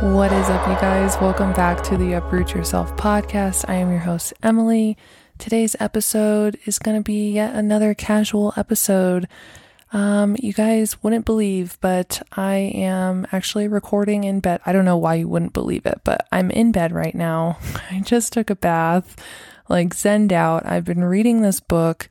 [0.00, 1.20] What is up, you guys?
[1.20, 3.66] Welcome back to the Uproot Yourself podcast.
[3.68, 4.96] I am your host, Emily.
[5.36, 9.28] Today's episode is going to be yet another casual episode.
[9.92, 14.62] Um, you guys wouldn't believe, but I am actually recording in bed.
[14.64, 17.58] I don't know why you wouldn't believe it, but I'm in bed right now.
[17.90, 19.22] I just took a bath,
[19.68, 20.64] like zened out.
[20.64, 22.08] I've been reading this book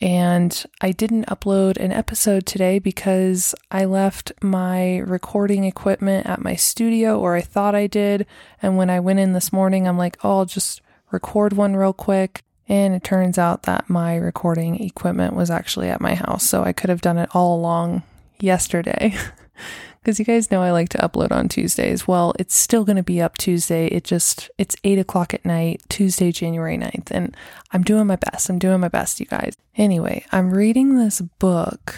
[0.00, 6.54] and I didn't upload an episode today because I left my recording equipment at my
[6.54, 8.26] studio, or I thought I did.
[8.60, 11.92] And when I went in this morning, I'm like, oh, I'll just record one real
[11.92, 12.42] quick.
[12.68, 16.44] And it turns out that my recording equipment was actually at my house.
[16.44, 18.02] So I could have done it all along
[18.40, 19.14] yesterday.
[20.06, 22.06] because you guys know I like to upload on Tuesdays.
[22.06, 23.88] Well, it's still going to be up Tuesday.
[23.88, 27.10] It just, it's eight o'clock at night, Tuesday, January 9th.
[27.10, 27.36] And
[27.72, 28.48] I'm doing my best.
[28.48, 29.56] I'm doing my best, you guys.
[29.74, 31.96] Anyway, I'm reading this book,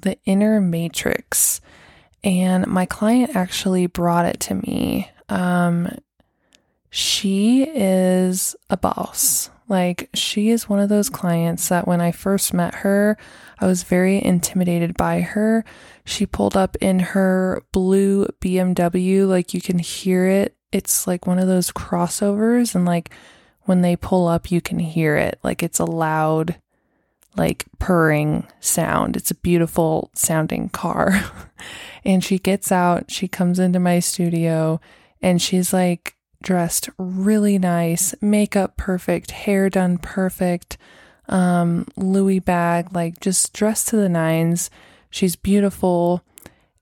[0.00, 1.60] The Inner Matrix,
[2.22, 5.10] and my client actually brought it to me.
[5.28, 5.98] Um,
[6.90, 9.50] she is a boss.
[9.66, 13.18] Like, she is one of those clients that when I first met her,
[13.60, 15.64] I was very intimidated by her.
[16.04, 20.56] She pulled up in her blue BMW, like you can hear it.
[20.70, 23.10] It's like one of those crossovers, and like
[23.62, 25.38] when they pull up, you can hear it.
[25.42, 26.56] Like it's a loud,
[27.36, 29.16] like purring sound.
[29.16, 31.24] It's a beautiful sounding car.
[32.04, 34.80] and she gets out, she comes into my studio,
[35.20, 40.78] and she's like, dressed really nice, makeup perfect, hair done perfect,
[41.28, 44.70] um, Louis bag, like just dressed to the nines.
[45.10, 46.22] She's beautiful.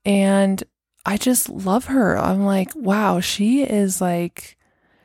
[0.05, 0.63] And
[1.05, 2.17] I just love her.
[2.17, 4.57] I'm like, wow, she is like,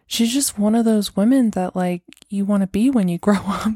[0.06, 3.36] she's just one of those women that like you want to be when you grow
[3.36, 3.66] up.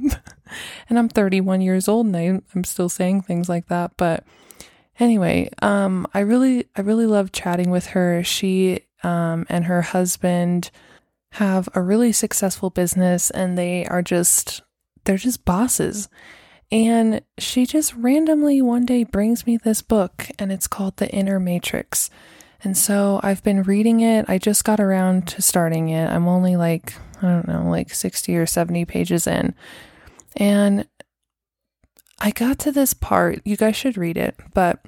[0.89, 3.93] and I'm 31 years old and I, I'm still saying things like that.
[3.97, 4.25] But
[4.99, 8.23] anyway, um, I really, I really love chatting with her.
[8.25, 10.71] She um, and her husband
[11.33, 14.63] have a really successful business and they are just
[15.07, 16.09] they're just bosses.
[16.71, 21.39] And she just randomly one day brings me this book and it's called The Inner
[21.39, 22.11] Matrix.
[22.63, 24.25] And so I've been reading it.
[24.29, 26.11] I just got around to starting it.
[26.11, 29.55] I'm only like, I don't know, like 60 or 70 pages in.
[30.37, 30.89] And
[32.19, 33.41] I got to this part.
[33.45, 34.85] You guys should read it, but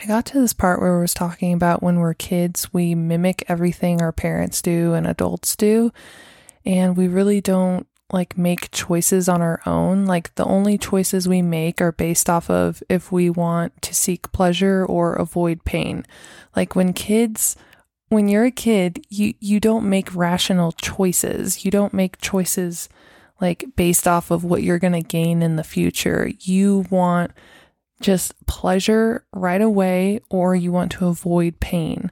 [0.00, 3.44] I got to this part where it was talking about when we're kids, we mimic
[3.48, 5.92] everything our parents do and adults do.
[6.64, 10.06] And we really don't like make choices on our own.
[10.06, 14.32] Like the only choices we make are based off of if we want to seek
[14.32, 16.06] pleasure or avoid pain.
[16.54, 17.56] Like when kids
[18.10, 21.64] when you're a kid, you you don't make rational choices.
[21.64, 22.88] You don't make choices
[23.40, 26.30] like based off of what you're going to gain in the future.
[26.40, 27.32] You want
[28.00, 32.10] just pleasure right away or you want to avoid pain.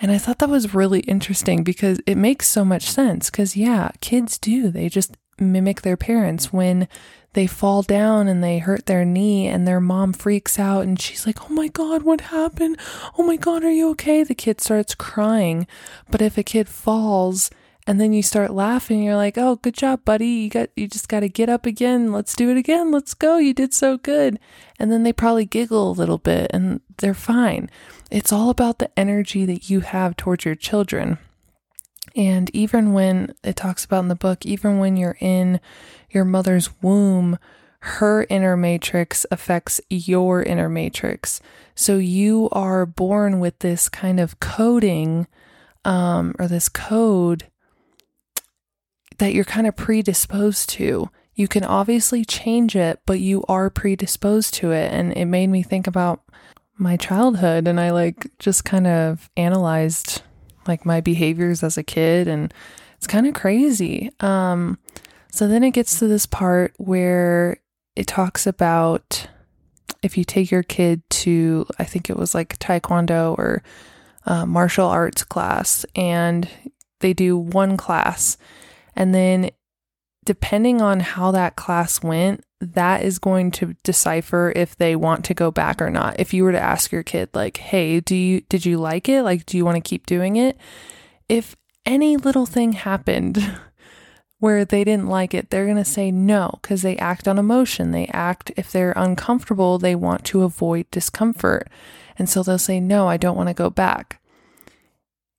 [0.00, 3.30] And I thought that was really interesting because it makes so much sense.
[3.30, 4.70] Because, yeah, kids do.
[4.70, 6.88] They just mimic their parents when
[7.34, 11.26] they fall down and they hurt their knee and their mom freaks out and she's
[11.26, 12.78] like, Oh my God, what happened?
[13.18, 14.24] Oh my God, are you okay?
[14.24, 15.66] The kid starts crying.
[16.10, 17.50] But if a kid falls
[17.86, 20.26] and then you start laughing, you're like, Oh, good job, buddy.
[20.26, 22.12] You got, you just got to get up again.
[22.12, 22.90] Let's do it again.
[22.90, 23.38] Let's go.
[23.38, 24.40] You did so good.
[24.78, 27.70] And then they probably giggle a little bit and they're fine.
[28.10, 31.18] It's all about the energy that you have towards your children.
[32.16, 35.60] And even when it talks about in the book, even when you're in
[36.10, 37.38] your mother's womb,
[37.80, 41.40] her inner matrix affects your inner matrix.
[41.74, 45.26] So you are born with this kind of coding
[45.84, 47.46] um, or this code
[49.18, 51.10] that you're kind of predisposed to.
[51.34, 54.92] You can obviously change it, but you are predisposed to it.
[54.92, 56.22] And it made me think about
[56.78, 60.22] my childhood and I like just kind of analyzed
[60.66, 62.52] like my behaviors as a kid and
[62.96, 64.10] it's kind of crazy.
[64.20, 64.78] Um
[65.30, 67.58] so then it gets to this part where
[67.94, 69.26] it talks about
[70.02, 73.62] if you take your kid to I think it was like taekwondo or
[74.26, 76.48] uh, martial arts class and
[77.00, 78.36] they do one class
[78.96, 79.50] and then
[80.24, 85.34] depending on how that class went that is going to decipher if they want to
[85.34, 86.18] go back or not.
[86.18, 89.22] If you were to ask your kid like, "Hey, do you did you like it?
[89.22, 90.56] Like do you want to keep doing it?"
[91.28, 93.58] If any little thing happened
[94.38, 97.90] where they didn't like it, they're going to say no cuz they act on emotion.
[97.90, 101.68] They act if they're uncomfortable, they want to avoid discomfort.
[102.18, 104.20] And so they'll say, "No, I don't want to go back."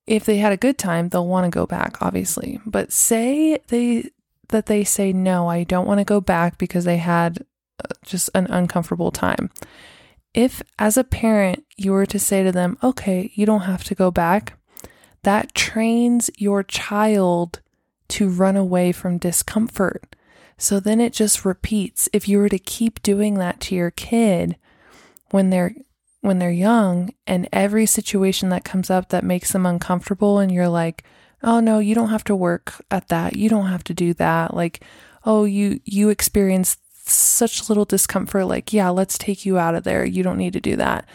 [0.08, 2.60] If they had a good time, they'll want to go back, obviously.
[2.64, 4.10] But say they
[4.48, 7.44] that they say, no, I don't want to go back because they had
[7.84, 9.50] uh, just an uncomfortable time.
[10.32, 13.94] If, as a parent, you were to say to them, okay, you don't have to
[13.94, 14.58] go back,
[15.22, 17.60] that trains your child
[18.08, 20.16] to run away from discomfort.
[20.56, 22.08] So then it just repeats.
[22.12, 24.56] If you were to keep doing that to your kid
[25.30, 25.74] when they're
[26.20, 30.68] when they're young and every situation that comes up that makes them uncomfortable and you're
[30.68, 31.04] like,
[31.42, 33.36] "Oh no, you don't have to work at that.
[33.36, 34.82] You don't have to do that." Like,
[35.24, 40.04] "Oh, you you experience such little discomfort like, yeah, let's take you out of there.
[40.04, 41.06] You don't need to do that."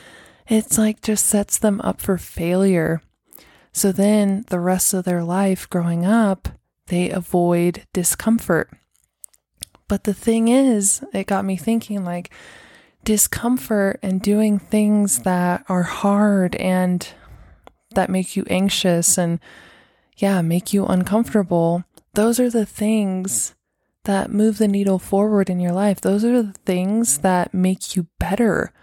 [0.48, 3.02] It's like just sets them up for failure.
[3.72, 6.50] So then the rest of their life growing up,
[6.88, 8.70] they avoid discomfort.
[9.88, 12.32] But the thing is, it got me thinking like
[13.04, 17.08] discomfort and doing things that are hard and
[17.96, 19.40] that make you anxious and
[20.18, 21.84] yeah, make you uncomfortable.
[22.14, 23.56] Those are the things
[24.06, 26.02] that move the needle forward in your life.
[26.02, 28.74] Those are the things that make you better,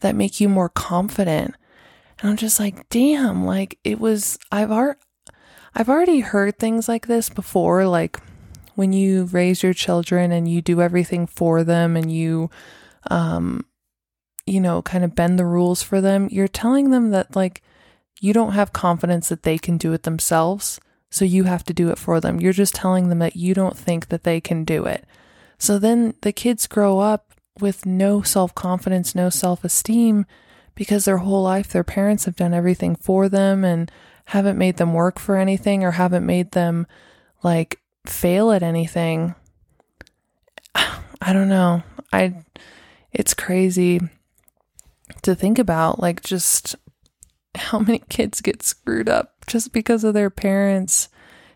[0.00, 1.54] that make you more confident.
[2.20, 5.00] And I'm just like, damn, like it was I've already
[5.74, 8.18] I've already heard things like this before, like
[8.74, 12.50] when you raise your children and you do everything for them and you
[13.10, 13.64] um
[14.46, 17.62] you know kind of bend the rules for them you're telling them that like
[18.20, 20.80] you don't have confidence that they can do it themselves
[21.10, 23.76] so you have to do it for them you're just telling them that you don't
[23.76, 25.04] think that they can do it
[25.58, 30.26] so then the kids grow up with no self-confidence no self-esteem
[30.74, 33.90] because their whole life their parents have done everything for them and
[34.28, 36.86] haven't made them work for anything or haven't made them
[37.42, 39.34] like fail at anything.
[40.74, 41.82] I don't know.
[42.12, 42.44] I
[43.12, 44.00] it's crazy
[45.22, 46.76] to think about like just
[47.54, 51.08] how many kids get screwed up just because of their parents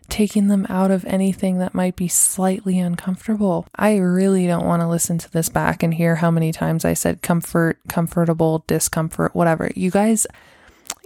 [0.09, 3.65] taking them out of anything that might be slightly uncomfortable.
[3.75, 6.93] I really don't want to listen to this back and hear how many times I
[6.93, 9.71] said comfort, comfortable, discomfort, whatever.
[9.75, 10.27] You guys,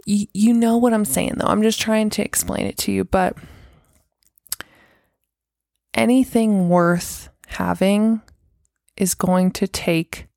[0.07, 1.47] y- you know what I'm saying though.
[1.47, 3.38] I'm just trying to explain it to you, but
[5.93, 8.21] anything worth having
[8.95, 10.27] is going to take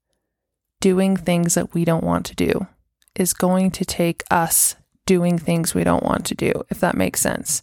[0.80, 2.66] doing things that we don't want to do,
[3.14, 7.20] is going to take us doing things we don't want to do, if that makes
[7.20, 7.62] sense.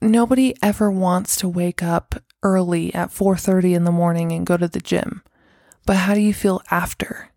[0.00, 4.68] Nobody ever wants to wake up early at 4:30 in the morning and go to
[4.68, 5.22] the gym.
[5.84, 7.30] But how do you feel after?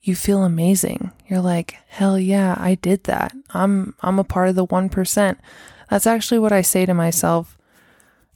[0.00, 1.12] You feel amazing.
[1.26, 3.34] You're like, "Hell yeah, I did that.
[3.50, 5.38] I'm I'm a part of the 1%."
[5.90, 7.58] That's actually what I say to myself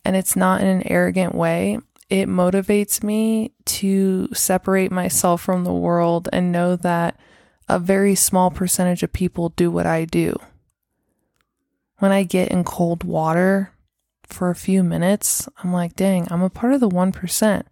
[0.04, 1.78] and it's not in an arrogant way.
[2.12, 7.18] It motivates me to separate myself from the world and know that
[7.70, 10.38] a very small percentage of people do what I do.
[12.00, 13.72] When I get in cold water
[14.24, 17.62] for a few minutes, I'm like, dang, I'm a part of the 1%.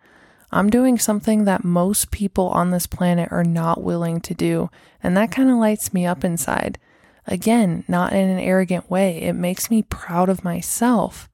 [0.50, 4.70] I'm doing something that most people on this planet are not willing to do.
[5.02, 6.78] And that kind of lights me up inside.
[7.26, 9.20] Again, not in an arrogant way.
[9.20, 11.28] It makes me proud of myself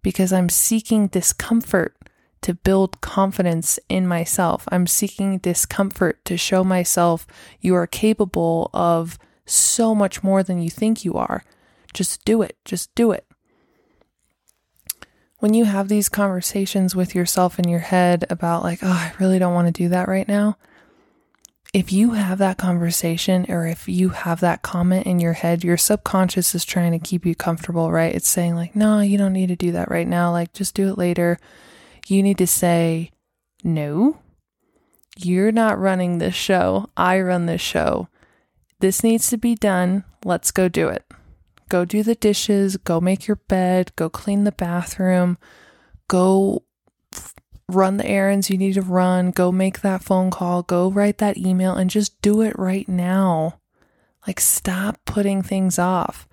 [0.00, 1.96] because I'm seeking discomfort
[2.42, 4.68] to build confidence in myself.
[4.70, 7.26] I'm seeking discomfort to show myself
[7.60, 11.44] you are capable of so much more than you think you are.
[11.92, 12.56] Just do it.
[12.64, 13.26] Just do it.
[15.38, 19.38] When you have these conversations with yourself in your head about, like, oh, I really
[19.38, 20.56] don't want to do that right now,
[21.74, 25.76] if you have that conversation or if you have that comment in your head, your
[25.76, 28.14] subconscious is trying to keep you comfortable, right?
[28.14, 30.32] It's saying, like, no, you don't need to do that right now.
[30.32, 31.38] Like, just do it later.
[32.08, 33.10] You need to say,
[33.64, 34.18] no,
[35.16, 36.88] you're not running this show.
[36.96, 38.08] I run this show.
[38.78, 40.04] This needs to be done.
[40.24, 41.04] Let's go do it.
[41.68, 45.36] Go do the dishes, go make your bed, go clean the bathroom,
[46.06, 46.62] go
[47.68, 51.36] run the errands you need to run, go make that phone call, go write that
[51.36, 53.58] email, and just do it right now.
[54.28, 56.28] Like, stop putting things off.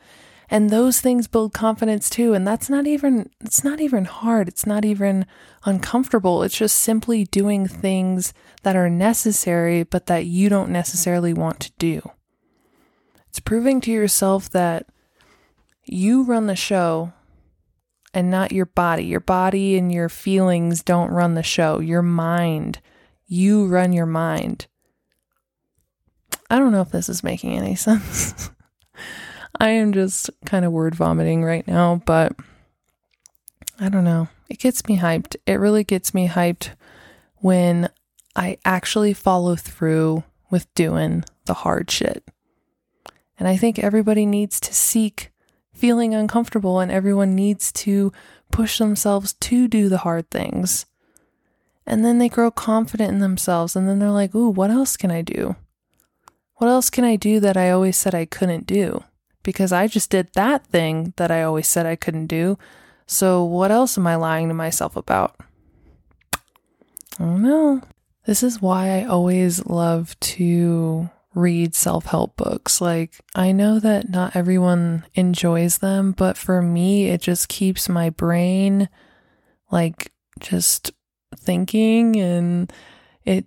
[0.50, 2.34] And those things build confidence too.
[2.34, 4.48] And that's not even, it's not even hard.
[4.48, 5.26] It's not even
[5.66, 6.44] uncomfortable.
[6.44, 8.34] It's just simply doing things
[8.64, 12.12] that are necessary, but that you don't necessarily want to do.
[13.30, 14.86] It's proving to yourself that
[15.86, 17.14] you run the show
[18.14, 19.06] and not your body.
[19.06, 21.80] Your body and your feelings don't run the show.
[21.80, 22.80] Your mind,
[23.26, 24.68] you run your mind.
[26.50, 28.52] I don't know if this is making any sense.
[29.60, 32.36] I am just kind of word vomiting right now, but
[33.80, 34.28] I don't know.
[34.50, 35.36] It gets me hyped.
[35.46, 36.72] It really gets me hyped
[37.38, 37.90] when
[38.36, 42.24] I actually follow through with doing the hard shit.
[43.38, 45.32] And I think everybody needs to seek
[45.74, 48.12] feeling uncomfortable and everyone needs to
[48.52, 50.86] push themselves to do the hard things.
[51.86, 55.12] And then they grow confident in themselves and then they're like, ooh, what else can
[55.12, 55.56] I do?
[56.58, 59.04] What else can I do that I always said I couldn't do?
[59.44, 62.58] Because I just did that thing that I always said I couldn't do.
[63.06, 65.36] So, what else am I lying to myself about?
[67.20, 67.82] I don't know.
[68.26, 72.80] This is why I always love to read self help books.
[72.80, 78.10] Like, I know that not everyone enjoys them, but for me, it just keeps my
[78.10, 78.90] brain
[79.72, 80.92] like just
[81.36, 82.72] thinking and
[83.26, 83.46] it,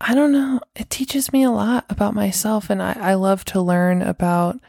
[0.00, 2.70] I don't know, it teaches me a lot about myself.
[2.70, 4.60] And I, I love to learn about,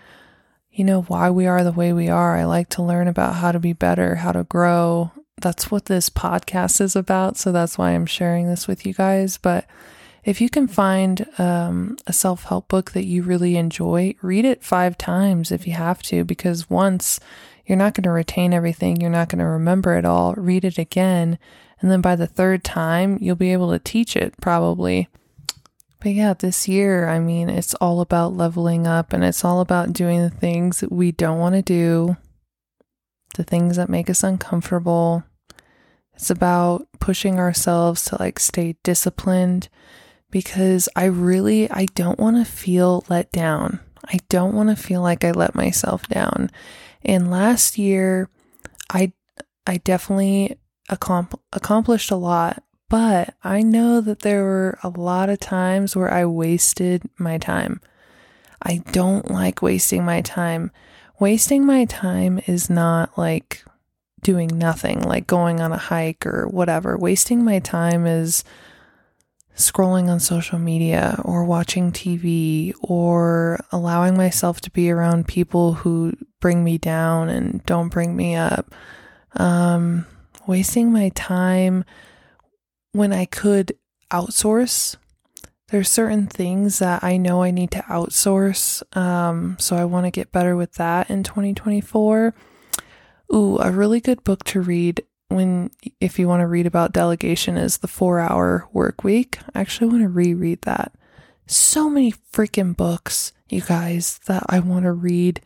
[0.74, 2.36] you know, why we are the way we are.
[2.36, 5.12] I like to learn about how to be better, how to grow.
[5.40, 7.38] That's what this podcast is about.
[7.38, 9.38] So that's why I'm sharing this with you guys.
[9.38, 9.68] But
[10.24, 14.64] if you can find um, a self help book that you really enjoy, read it
[14.64, 17.20] five times if you have to, because once
[17.66, 20.34] you're not going to retain everything, you're not going to remember it all.
[20.34, 21.38] Read it again.
[21.82, 25.08] And then by the third time, you'll be able to teach it probably.
[26.04, 29.94] But yeah, this year, I mean, it's all about leveling up and it's all about
[29.94, 32.18] doing the things that we don't want to do,
[33.36, 35.24] the things that make us uncomfortable.
[36.14, 39.70] It's about pushing ourselves to like stay disciplined
[40.30, 43.80] because I really I don't want to feel let down.
[44.04, 46.52] I don't want to feel like I let myself down.
[47.04, 48.30] And last year
[48.90, 49.14] I
[49.66, 50.58] I definitely
[50.92, 52.62] accompl- accomplished a lot,
[52.94, 57.82] but I know that there were a lot of times where I wasted my time.
[58.62, 60.70] I don't like wasting my time.
[61.20, 63.66] Wasting my time is not like
[64.22, 66.96] doing nothing, like going on a hike or whatever.
[66.96, 68.44] Wasting my time is
[69.58, 76.14] scrolling on social media or watching TV or allowing myself to be around people who
[76.40, 78.72] bring me down and don't bring me up.
[79.34, 80.06] Um,
[80.46, 81.86] wasting my time
[82.94, 83.78] when I could
[84.10, 84.96] outsource.
[85.70, 88.84] There's certain things that I know I need to outsource.
[88.96, 92.34] Um, so I want to get better with that in 2024.
[93.34, 97.58] Ooh, a really good book to read when if you want to read about delegation
[97.58, 99.40] is the 4-hour work week.
[99.56, 100.94] I actually want to reread that.
[101.48, 105.42] So many freaking books, you guys, that I want to read.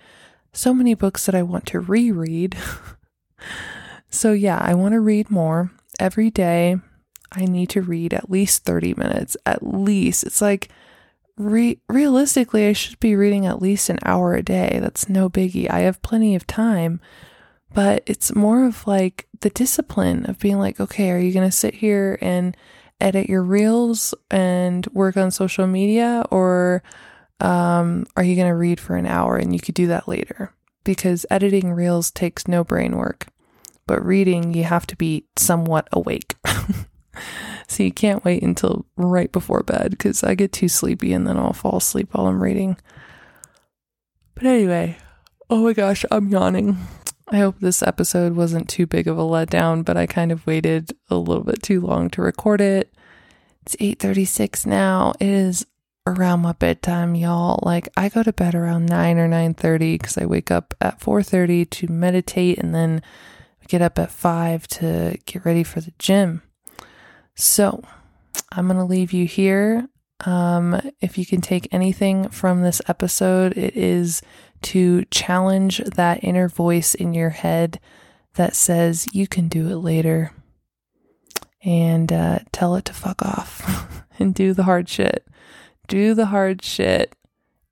[0.51, 2.57] So many books that I want to reread.
[4.09, 6.77] so yeah, I want to read more every day.
[7.31, 10.23] I need to read at least 30 minutes at least.
[10.23, 10.69] It's like
[11.37, 14.79] re- realistically I should be reading at least an hour a day.
[14.81, 15.69] That's no biggie.
[15.69, 16.99] I have plenty of time
[17.73, 21.55] but it's more of like the discipline of being like, okay, are you going to
[21.55, 22.55] sit here and
[22.99, 26.81] edit your reels and work on social media or
[27.39, 30.53] um, are you going to read for an hour and you could do that later?
[30.83, 33.27] Because editing reels takes no brain work,
[33.85, 36.35] but reading, you have to be somewhat awake.
[37.67, 41.37] so you can't wait until right before bed because I get too sleepy and then
[41.37, 42.77] I'll fall asleep while I'm reading.
[44.35, 44.97] But anyway,
[45.49, 46.77] oh my gosh, I'm yawning.
[47.29, 50.91] I hope this episode wasn't too big of a letdown, but I kind of waited
[51.09, 52.93] a little bit too long to record it.
[53.63, 55.13] It's 8:36 now.
[55.19, 55.65] It is
[56.05, 57.59] around my bedtime, y'all.
[57.63, 61.65] Like I go to bed around 9 or 9:30 cuz I wake up at 4:30
[61.65, 63.01] to meditate and then
[63.67, 66.41] get up at 5 to get ready for the gym.
[67.37, 67.83] So,
[68.51, 69.87] I'm going to leave you here.
[70.25, 74.23] Um, if you can take anything from this episode, it is
[74.63, 77.79] to challenge that inner voice in your head
[78.33, 80.31] that says you can do it later
[81.63, 85.27] and uh, tell it to fuck off and do the hard shit.
[85.87, 87.15] Do the hard shit.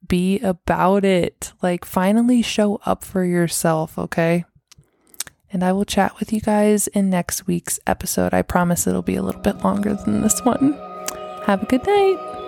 [0.07, 1.53] Be about it.
[1.63, 4.45] Like, finally show up for yourself, okay?
[5.55, 8.33] And I will chat with you guys in next week's episode.
[8.33, 10.74] I promise it'll be a little bit longer than this one.
[11.45, 12.45] Have a good night.